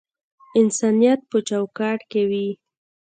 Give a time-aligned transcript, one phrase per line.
[0.59, 2.47] انسانیت په چوکاټ کښی وی